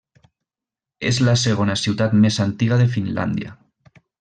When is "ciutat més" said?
1.83-2.39